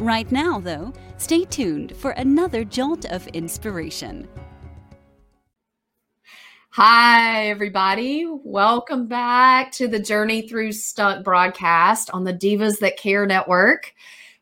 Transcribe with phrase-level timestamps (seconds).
[0.00, 4.26] Right now, though, stay tuned for another jolt of inspiration.
[6.70, 8.26] Hi, everybody.
[8.26, 13.92] Welcome back to the Journey Through Stuck broadcast on the Divas That Care Network.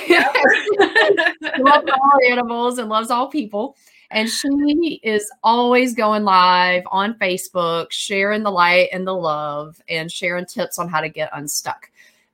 [1.91, 3.75] all animals and loves all people.
[4.11, 10.11] And she is always going live on Facebook, sharing the light and the love and
[10.11, 11.89] sharing tips on how to get unstuck.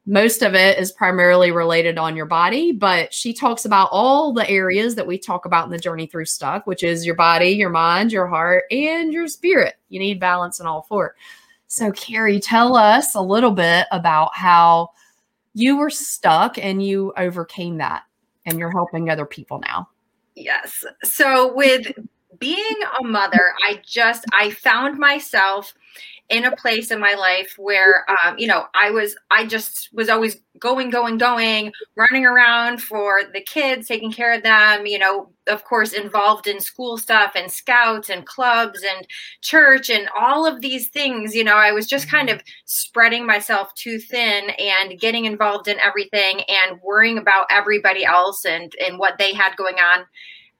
[0.08, 4.50] Most of it is primarily related on your body, but she talks about all the
[4.50, 7.70] areas that we talk about in the journey through stuck, which is your body, your
[7.70, 9.76] mind, your heart, and your spirit.
[9.90, 11.16] You need balance in all four.
[11.68, 14.92] So, Carrie, tell us a little bit about how
[15.54, 18.04] you were stuck and you overcame that,
[18.46, 19.90] and you're helping other people now.
[20.38, 20.86] Yes.
[21.04, 21.92] So with
[22.38, 25.74] being a mother, I just I found myself
[26.30, 30.10] in a place in my life where um, you know i was i just was
[30.10, 35.30] always going going going running around for the kids taking care of them you know
[35.48, 39.08] of course involved in school stuff and scouts and clubs and
[39.42, 43.74] church and all of these things you know i was just kind of spreading myself
[43.76, 49.18] too thin and getting involved in everything and worrying about everybody else and and what
[49.18, 50.06] they had going on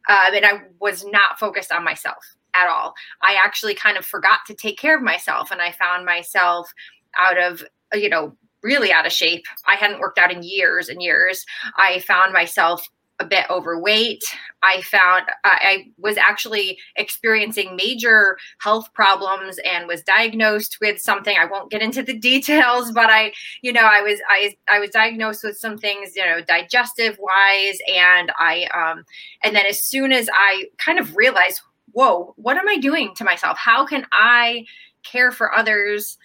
[0.10, 2.24] um, and I was not focused on myself
[2.54, 2.94] at all.
[3.22, 6.72] I actually kind of forgot to take care of myself, and I found myself
[7.18, 7.64] out of
[7.94, 9.46] you know really out of shape.
[9.66, 11.46] I hadn't worked out in years and years.
[11.78, 12.88] I found myself
[13.20, 14.24] a bit overweight.
[14.62, 21.36] I found I was actually experiencing major health problems and was diagnosed with something.
[21.40, 24.92] I won't get into the details, but I, you know, I was I I was
[24.92, 29.04] diagnosed with some things, you know, digestive wise, and I um
[29.44, 31.62] and then as soon as I kind of realized,
[31.94, 33.58] whoa, what am I doing to myself?
[33.58, 34.66] How can I
[35.04, 36.18] care for others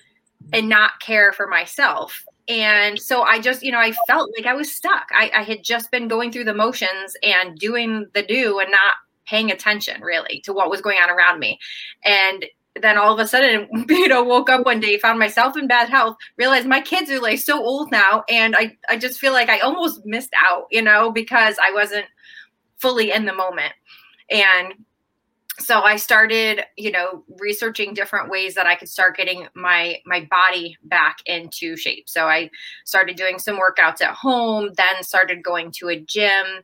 [0.53, 2.25] and not care for myself?
[2.49, 5.09] And so i just you know i felt like i was stuck.
[5.13, 8.95] I, I, had just been going through the motions and doing the do and not
[9.27, 11.59] paying attention really to what was going on around me.
[12.05, 12.45] And
[12.81, 15.91] then all of a sudden you know woke up one day found myself in bad
[15.91, 19.51] health realized my kids are like so old now and i i just feel like
[19.51, 22.07] i almost missed out you know because i wasn't
[22.83, 23.73] fully in the moment.
[24.29, 24.75] And
[25.59, 30.27] so i started you know researching different ways that i could start getting my my
[30.31, 32.09] body back into shape.
[32.09, 32.51] So i
[32.85, 36.63] started doing some workouts at home then started going to a gym.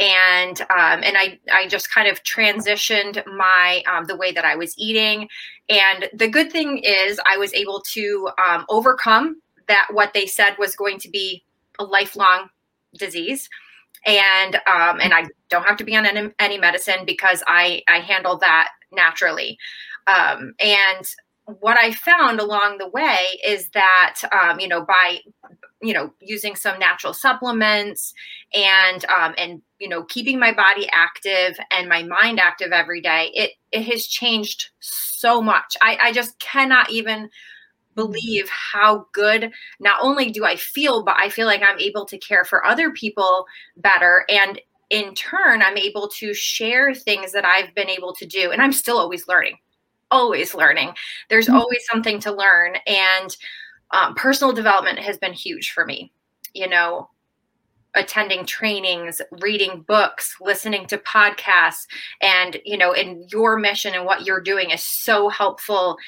[0.00, 4.56] And um, and I I just kind of transitioned my um, the way that I
[4.56, 5.28] was eating,
[5.68, 10.56] and the good thing is I was able to um, overcome that what they said
[10.58, 11.44] was going to be
[11.78, 12.48] a lifelong
[12.98, 13.48] disease,
[14.06, 17.98] and um, and I don't have to be on any, any medicine because I I
[17.98, 19.58] handle that naturally.
[20.06, 21.06] Um, and
[21.46, 25.18] what I found along the way is that um, you know by
[25.80, 28.14] you know using some natural supplements
[28.54, 33.30] and um, and you know keeping my body active and my mind active every day
[33.34, 34.70] it it has changed
[35.22, 35.76] so much.
[35.80, 37.30] I, I just cannot even
[37.94, 42.18] believe how good not only do I feel, but I feel like I'm able to
[42.18, 43.46] care for other people
[43.76, 44.24] better.
[44.28, 48.50] And in turn, I'm able to share things that I've been able to do.
[48.50, 49.56] And I'm still always learning,
[50.10, 50.94] always learning.
[51.30, 51.56] There's mm-hmm.
[51.56, 52.76] always something to learn.
[52.86, 53.36] And
[53.92, 56.12] um, personal development has been huge for me.
[56.54, 57.08] You know,
[57.94, 61.86] attending trainings reading books listening to podcasts
[62.22, 65.98] and you know and your mission and what you're doing is so helpful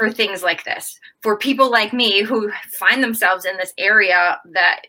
[0.00, 4.80] for things like this for people like me who find themselves in this area that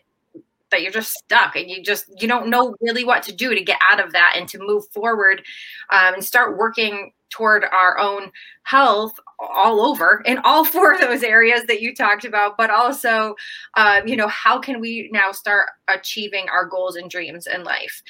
[0.70, 3.62] that you're just stuck and you just you don't know really what to do to
[3.62, 5.42] get out of that and to move forward
[5.90, 8.30] um, and start working toward our own
[8.62, 13.34] health all over in all four of those areas that you talked about but also
[13.76, 18.02] um, you know how can we now start achieving our goals and dreams in life?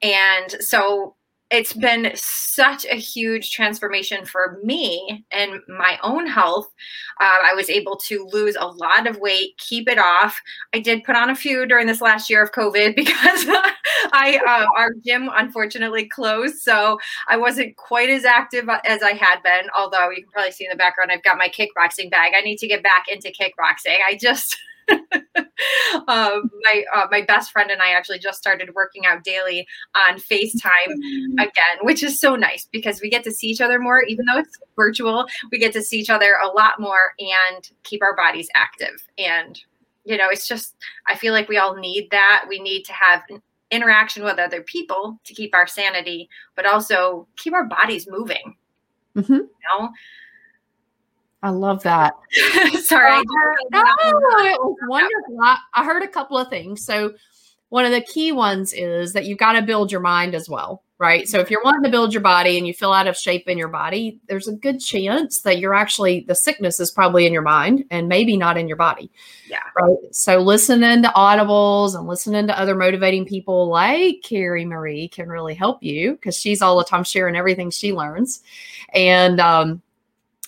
[0.00, 1.14] And so
[1.50, 6.66] it's been such a huge transformation for me and my own health.
[7.20, 10.38] Uh, I was able to lose a lot of weight, keep it off.
[10.74, 13.46] I did put on a few during this last year of COVID because
[14.12, 16.98] I uh, our gym unfortunately closed, so
[17.28, 19.70] I wasn't quite as active as I had been.
[19.76, 22.32] Although you can probably see in the background, I've got my kickboxing bag.
[22.36, 23.96] I need to get back into kickboxing.
[24.06, 24.58] I just
[26.08, 29.66] um, my uh, my best friend and I actually just started working out daily
[30.08, 31.38] on FaceTime mm-hmm.
[31.38, 34.38] again, which is so nice because we get to see each other more, even though
[34.38, 35.26] it's virtual.
[35.50, 39.06] We get to see each other a lot more and keep our bodies active.
[39.18, 39.60] And
[40.04, 40.74] you know, it's just
[41.06, 42.46] I feel like we all need that.
[42.48, 43.22] We need to have
[43.70, 48.56] interaction with other people to keep our sanity, but also keep our bodies moving.
[49.16, 49.32] Mm-hmm.
[49.32, 49.48] You
[49.78, 49.90] know
[51.42, 52.14] I love that.
[52.82, 53.12] Sorry.
[53.12, 53.22] Uh,
[53.70, 55.38] no, it was wonderful.
[55.42, 56.84] I, I heard a couple of things.
[56.84, 57.14] So,
[57.70, 60.82] one of the key ones is that you've got to build your mind as well,
[60.96, 61.28] right?
[61.28, 63.56] So, if you're wanting to build your body and you feel out of shape in
[63.56, 67.42] your body, there's a good chance that you're actually, the sickness is probably in your
[67.42, 69.08] mind and maybe not in your body.
[69.48, 69.60] Yeah.
[69.80, 69.96] Right.
[70.10, 75.54] So, listening to audibles and listening to other motivating people like Carrie Marie can really
[75.54, 78.42] help you because she's all the time sharing everything she learns.
[78.92, 79.82] And, um,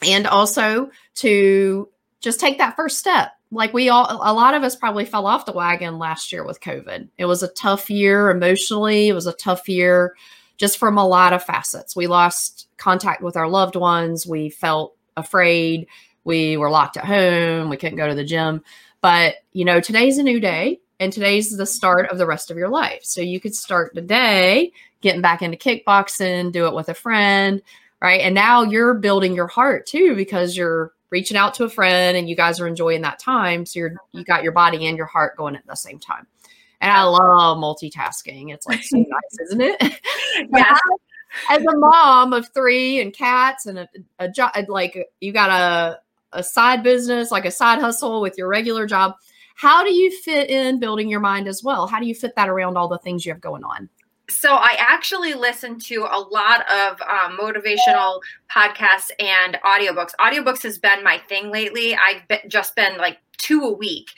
[0.03, 1.89] and also to
[2.21, 3.33] just take that first step.
[3.51, 6.61] Like we all a lot of us probably fell off the wagon last year with
[6.61, 7.09] covid.
[7.19, 9.09] It was a tough year emotionally.
[9.09, 10.15] It was a tough year
[10.57, 11.97] just from a lot of facets.
[11.97, 14.27] We lost contact with our loved ones.
[14.27, 15.89] We felt afraid.
[16.23, 17.71] We were locked at home.
[17.71, 18.63] We couldn't go to the gym.
[19.01, 22.57] But you know today's a new day and today's the start of the rest of
[22.57, 23.01] your life.
[23.03, 27.63] So you could start today getting back into kickboxing do it with a friend
[28.01, 28.21] right?
[28.21, 32.29] And now you're building your heart too because you're reaching out to a friend and
[32.29, 33.67] you guys are enjoying that time.
[33.67, 36.27] So you're you got your body and your heart going at the same time.
[36.81, 38.53] And I love multitasking.
[38.55, 40.01] It's like so nice, isn't it?
[40.57, 40.77] Yeah.
[41.49, 43.89] As a mom of three and cats and a,
[44.19, 46.01] a job, like you got a
[46.33, 49.15] a side business, like a side hustle with your regular job.
[49.57, 51.87] How do you fit in building your mind as well?
[51.87, 53.89] How do you fit that around all the things you have going on?
[54.31, 58.21] So I actually listen to a lot of um, motivational
[58.55, 60.13] podcasts and audiobooks.
[60.21, 61.95] Audiobooks has been my thing lately.
[61.95, 64.11] I've been, just been like two a week.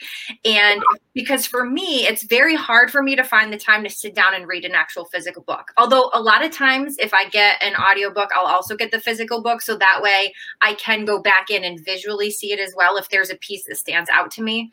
[0.45, 0.83] And
[1.13, 4.35] because for me, it's very hard for me to find the time to sit down
[4.35, 5.71] and read an actual physical book.
[5.77, 9.41] Although a lot of times if I get an audiobook, I'll also get the physical
[9.41, 9.61] book.
[9.61, 13.09] So that way I can go back in and visually see it as well if
[13.09, 14.71] there's a piece that stands out to me.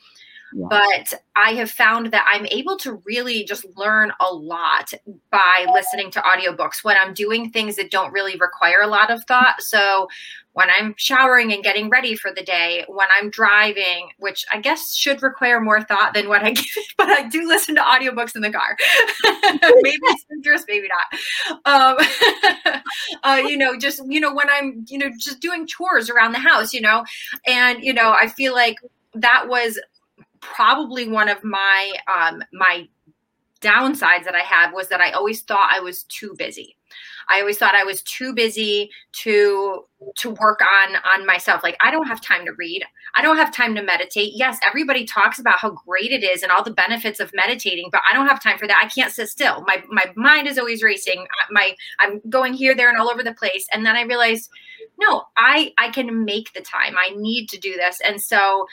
[0.52, 4.92] But I have found that I'm able to really just learn a lot
[5.30, 9.24] by listening to audiobooks when I'm doing things that don't really require a lot of
[9.24, 9.62] thought.
[9.62, 10.08] So
[10.52, 14.94] when I'm showering and getting ready for the day, when I'm driving, which I guess
[14.94, 16.66] should require more thought than what I give,
[16.98, 18.76] but I do listen to audiobooks in the car.
[19.24, 21.60] maybe it's dangerous, maybe not.
[21.64, 22.82] Um,
[23.22, 26.38] uh, you know, just, you know, when I'm, you know, just doing chores around the
[26.38, 27.04] house, you know,
[27.46, 28.76] and, you know, I feel like
[29.14, 29.78] that was
[30.40, 32.88] probably one of my um, my
[33.60, 36.76] downsides that I had was that I always thought I was too busy.
[37.28, 39.84] I always thought I was too busy to
[40.16, 41.62] to work on on myself.
[41.62, 42.84] Like I don't have time to read.
[43.14, 44.32] I don't have time to meditate.
[44.34, 48.02] Yes, everybody talks about how great it is and all the benefits of meditating, but
[48.10, 48.80] I don't have time for that.
[48.82, 49.62] I can't sit still.
[49.66, 51.26] My my mind is always racing.
[51.50, 53.66] My I'm going here, there, and all over the place.
[53.72, 54.50] And then I realized,
[54.98, 56.96] no, I I can make the time.
[56.98, 58.00] I need to do this.
[58.04, 58.66] And so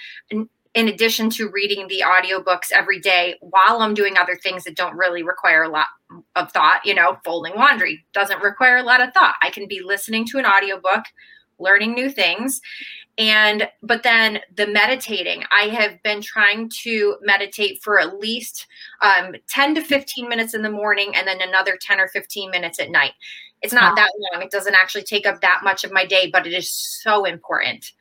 [0.78, 4.96] in addition to reading the audiobooks every day while I'm doing other things that don't
[4.96, 5.88] really require a lot
[6.36, 9.34] of thought, you know, folding laundry doesn't require a lot of thought.
[9.42, 11.06] I can be listening to an audiobook,
[11.58, 12.62] learning new things.
[13.18, 18.68] And but then the meditating, I have been trying to meditate for at least
[19.02, 22.80] um, 10 to 15 minutes in the morning and then another 10 or 15 minutes
[22.80, 23.14] at night.
[23.64, 24.44] It's not that long.
[24.44, 27.94] It doesn't actually take up that much of my day, but it is so important.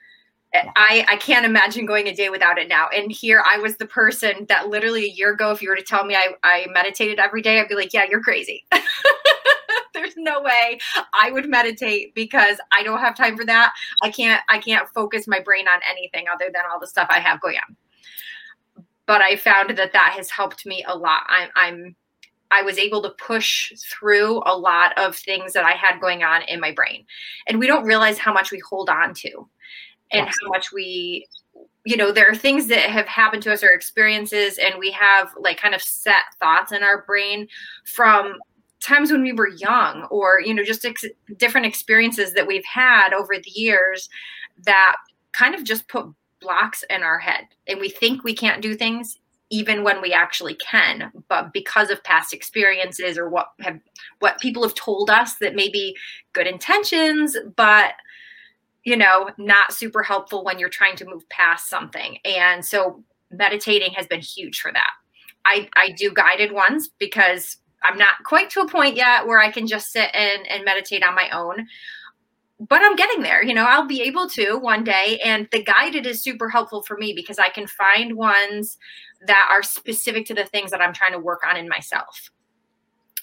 [0.76, 2.88] I, I can't imagine going a day without it now.
[2.94, 5.82] And here I was the person that literally a year ago, if you were to
[5.82, 8.64] tell me I, I meditated every day, I'd be like, yeah, you're crazy.
[9.94, 10.78] There's no way
[11.14, 13.72] I would meditate because I don't have time for that.
[14.02, 17.18] I can't I can't focus my brain on anything other than all the stuff I
[17.18, 17.76] have going on.
[19.06, 21.22] But I found that that has helped me a lot.
[21.28, 21.96] I'm I'm
[22.50, 26.42] I was able to push through a lot of things that I had going on
[26.42, 27.04] in my brain.
[27.46, 29.48] And we don't realize how much we hold on to
[30.12, 31.26] and how much we
[31.84, 35.30] you know there are things that have happened to us or experiences and we have
[35.38, 37.48] like kind of set thoughts in our brain
[37.84, 38.34] from
[38.80, 41.04] times when we were young or you know just ex-
[41.36, 44.08] different experiences that we've had over the years
[44.64, 44.96] that
[45.32, 46.06] kind of just put
[46.40, 47.44] blocks in our head.
[47.66, 49.18] And we think we can't do things
[49.50, 53.78] even when we actually can but because of past experiences or what have
[54.18, 55.94] what people have told us that maybe
[56.32, 57.92] good intentions but
[58.87, 63.93] you know not super helpful when you're trying to move past something and so meditating
[63.93, 64.93] has been huge for that
[65.45, 69.50] i i do guided ones because i'm not quite to a point yet where i
[69.50, 71.66] can just sit and and meditate on my own
[72.59, 73.45] but I'm getting there.
[73.45, 75.21] You know, I'll be able to one day.
[75.23, 78.78] And the guided is super helpful for me because I can find ones
[79.26, 82.31] that are specific to the things that I'm trying to work on in myself.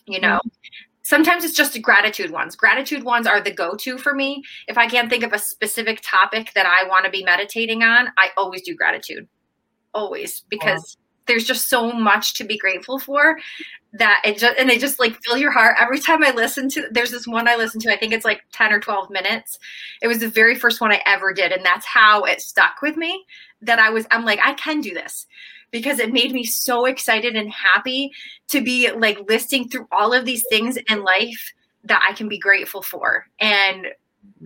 [0.05, 0.92] You know, mm-hmm.
[1.03, 2.55] Sometimes it's just gratitude ones.
[2.55, 4.43] Gratitude ones are the go to for me.
[4.67, 8.07] If I can't think of a specific topic that I want to be meditating on,
[8.17, 9.27] I always do gratitude.
[9.93, 13.37] Always because there's just so much to be grateful for
[13.93, 16.87] that it just and they just like fill your heart every time i listen to
[16.91, 19.59] there's this one i listen to i think it's like 10 or 12 minutes
[20.01, 22.97] it was the very first one i ever did and that's how it stuck with
[22.97, 23.23] me
[23.61, 25.27] that i was i'm like i can do this
[25.73, 28.09] because it made me so excited and happy
[28.47, 31.51] to be like listing through all of these things in life
[31.83, 33.87] that i can be grateful for and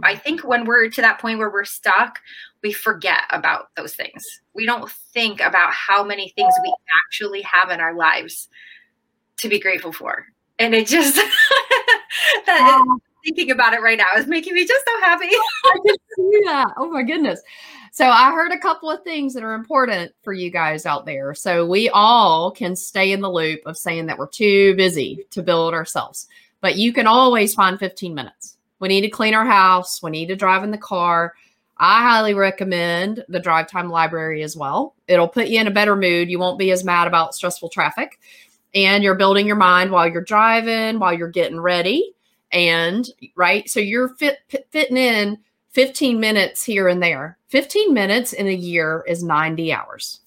[0.04, 0.22] I mm.
[0.22, 2.20] think when we're to that point where we're stuck,
[2.64, 4.26] we forget about those things.
[4.54, 6.74] We don't think about how many things we
[7.06, 8.50] actually have in our lives
[9.38, 10.26] to be grateful for.
[10.60, 11.16] And it just
[12.46, 13.00] that oh.
[13.24, 15.30] thinking about it right now is making me just so happy.
[15.66, 16.68] I can see that.
[16.78, 17.42] Oh my goodness.
[17.98, 21.34] So I heard a couple of things that are important for you guys out there.
[21.34, 25.42] So we all can stay in the loop of saying that we're too busy to
[25.42, 26.28] build ourselves.
[26.62, 28.56] But you can always find 15 minutes.
[28.80, 31.34] We need to clean our house, we need to drive in the car.
[31.80, 34.94] I highly recommend the drive time library as well.
[35.08, 36.30] It'll put you in a better mood.
[36.30, 38.20] You won't be as mad about stressful traffic.
[38.76, 42.14] And you're building your mind while you're driving, while you're getting ready.
[42.52, 44.38] And right, so you're fit,
[44.70, 45.40] fitting in
[45.78, 47.38] 15 minutes here and there.
[47.50, 50.22] 15 minutes in a year is 90 hours.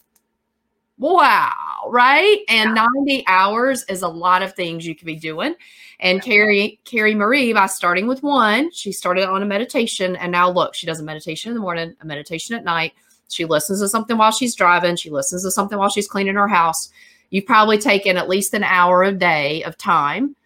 [0.96, 2.38] Wow, right?
[2.48, 2.86] And yeah.
[2.94, 5.56] 90 hours is a lot of things you could be doing.
[5.98, 6.22] And yeah.
[6.22, 10.14] Carrie, Carrie Marie, by starting with one, she started on a meditation.
[10.14, 12.92] And now look, she does a meditation in the morning, a meditation at night.
[13.28, 14.94] She listens to something while she's driving.
[14.94, 16.90] She listens to something while she's cleaning her house.
[17.30, 20.36] You've probably taken at least an hour a day of time,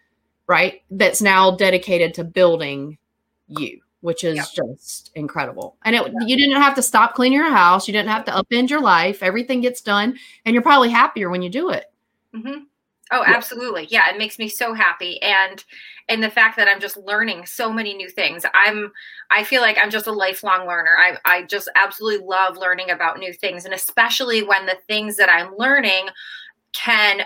[0.46, 0.80] right?
[0.90, 2.96] That's now dedicated to building
[3.48, 5.78] you which is just incredible.
[5.86, 7.88] And it, you didn't have to stop cleaning your house.
[7.88, 9.22] You didn't have to upend your life.
[9.22, 11.86] Everything gets done, and you're probably happier when you do it.
[12.36, 12.64] Mm-hmm.
[13.12, 13.86] Oh, absolutely.
[13.86, 15.64] Yeah, it makes me so happy, and
[16.10, 18.44] and the fact that I'm just learning so many new things.
[18.52, 18.92] I'm
[19.30, 20.96] I feel like I'm just a lifelong learner.
[20.98, 25.30] I I just absolutely love learning about new things, and especially when the things that
[25.30, 26.08] I'm learning
[26.74, 27.22] can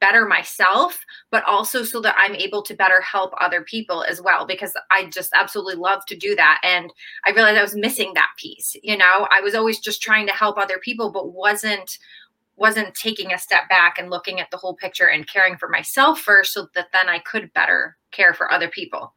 [0.00, 0.98] better myself,
[1.30, 5.06] but also so that I'm able to better help other people as well, because I
[5.06, 6.60] just absolutely love to do that.
[6.62, 6.92] And
[7.24, 8.76] I realized I was missing that piece.
[8.82, 11.98] You know, I was always just trying to help other people, but wasn't
[12.58, 16.18] wasn't taking a step back and looking at the whole picture and caring for myself
[16.18, 19.12] first so that then I could better care for other people.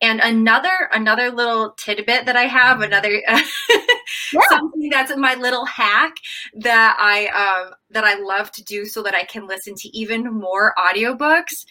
[0.00, 4.40] And another another little tidbit that I have, another yeah.
[4.48, 6.14] something that's my little hack
[6.54, 10.24] that I um, that I love to do so that I can listen to even
[10.24, 11.64] more audiobooks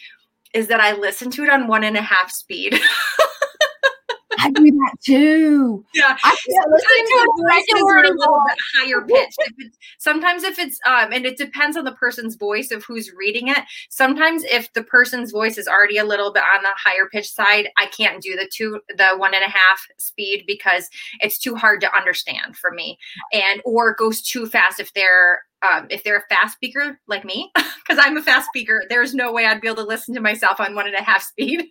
[0.54, 2.78] is that I listen to it on one and a half speed.
[4.42, 5.84] I do that too.
[5.94, 9.36] Yeah, I sometimes regular a little bit higher pitched.
[9.38, 13.12] If it's, sometimes if it's um, and it depends on the person's voice of who's
[13.12, 13.60] reading it.
[13.88, 17.68] Sometimes if the person's voice is already a little bit on the higher pitch side,
[17.76, 20.88] I can't do the two, the one and a half speed because
[21.20, 22.98] it's too hard to understand for me,
[23.32, 27.24] and or it goes too fast if they're um, if they're a fast speaker like
[27.24, 30.20] me, because I'm a fast speaker, there's no way I'd be able to listen to
[30.20, 31.66] myself on one and a half speed.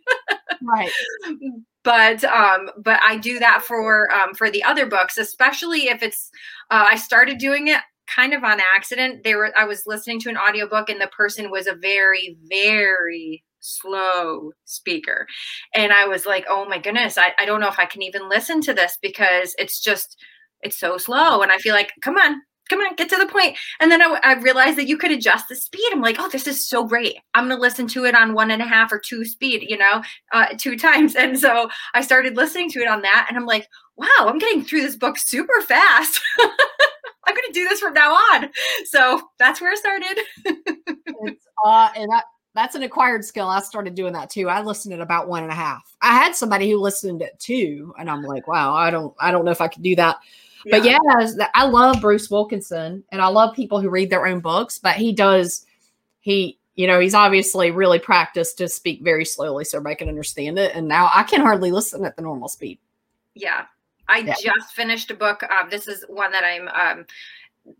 [0.62, 0.92] right.
[1.84, 6.30] But um, but I do that for um, for the other books, especially if it's.
[6.70, 7.82] Uh, I started doing it
[8.14, 9.24] kind of on accident.
[9.24, 13.44] They were I was listening to an audiobook and the person was a very very
[13.60, 15.28] slow speaker,
[15.74, 18.30] and I was like, oh my goodness, I, I don't know if I can even
[18.30, 20.18] listen to this because it's just
[20.62, 22.42] it's so slow, and I feel like come on
[22.72, 23.58] come on, get to the point.
[23.80, 25.88] And then I, I, realized that you could adjust the speed.
[25.92, 27.18] I'm like, oh, this is so great.
[27.34, 29.78] I'm going to listen to it on one and a half or two speed, you
[29.78, 30.02] know,
[30.32, 31.16] uh, two times.
[31.16, 33.28] And so I started listening to it on that.
[33.30, 36.20] And I'm like, wow, I'm getting through this book super fast.
[36.40, 38.50] I'm going to do this from now on.
[38.86, 40.24] So that's where I started.
[40.46, 42.24] it's, uh, and that,
[42.56, 43.48] that's an acquired skill.
[43.48, 44.50] I started doing that too.
[44.50, 45.96] I listened at about one and a half.
[46.02, 49.46] I had somebody who listened at two, and I'm like, wow, I don't, I don't
[49.46, 50.18] know if I could do that.
[50.70, 51.00] But yeah,
[51.54, 55.14] I love Bruce Wilkinson and I love people who read their own books, but he
[55.14, 55.66] does
[56.20, 60.58] he you know, he's obviously really practiced to speak very slowly so everybody can understand
[60.58, 60.74] it.
[60.74, 62.80] And now I can hardly listen at the normal speed.
[63.36, 63.66] Yeah.
[64.08, 64.36] I yeah.
[64.42, 65.44] just finished a book.
[65.44, 67.06] Um, this is one that I'm um,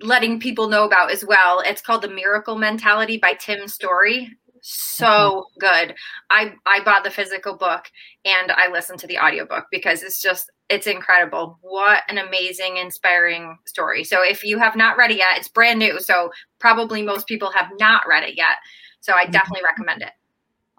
[0.02, 1.62] letting people know about as well.
[1.66, 4.30] It's called The Miracle Mentality by Tim Storey.
[4.62, 5.96] So good.
[6.30, 7.90] I I bought the physical book
[8.24, 11.60] and I listened to the audiobook because it's just it's incredible.
[11.62, 14.06] What an amazing, inspiring story.
[14.06, 16.00] So if you have not read it yet, it's brand new.
[16.00, 18.58] So probably most people have not read it yet.
[19.02, 19.32] So I mm-hmm.
[19.32, 20.12] definitely recommend it.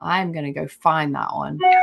[0.00, 1.58] I'm gonna go find that one.
[1.62, 1.80] Yeah.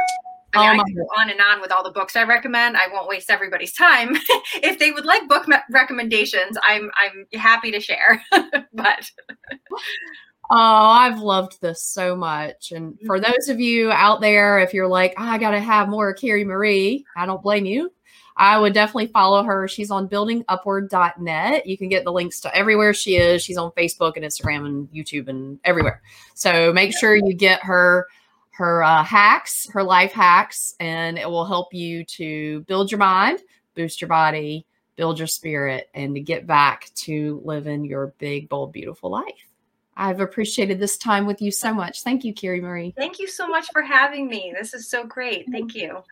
[0.53, 2.75] I, mean, oh I go on and on with all the books I recommend.
[2.75, 4.15] I won't waste everybody's time.
[4.55, 8.23] if they would like book me- recommendations, I'm I'm happy to share.
[8.73, 9.11] but
[10.49, 12.71] oh, I've loved this so much.
[12.71, 13.31] And for mm-hmm.
[13.31, 16.43] those of you out there, if you're like, oh, I got to have more Carrie
[16.43, 17.91] Marie, I don't blame you.
[18.39, 19.67] I would definitely follow her.
[19.67, 21.65] She's on buildingupward.net.
[21.65, 23.43] You can get the links to everywhere she is.
[23.43, 26.01] She's on Facebook and Instagram and YouTube and everywhere.
[26.35, 28.07] So make sure you get her
[28.51, 33.39] her uh, hacks, her life hacks, and it will help you to build your mind,
[33.75, 34.65] boost your body,
[34.95, 39.47] build your spirit, and to get back to living your big, bold, beautiful life.
[39.95, 42.03] I've appreciated this time with you so much.
[42.03, 42.93] Thank you, Carrie Marie.
[42.97, 44.53] Thank you so much for having me.
[44.57, 45.45] This is so great.
[45.51, 46.03] Thank you.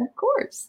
[0.00, 0.68] Of course.